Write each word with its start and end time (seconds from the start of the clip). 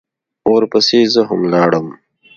ورپسې 0.53 0.99
زه 1.13 1.21
هم 1.29 1.41
لاړم. 1.53 1.87